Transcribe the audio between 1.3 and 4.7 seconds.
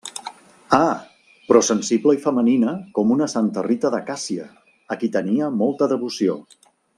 però sensible i femenina com una santa Rita de Càssia,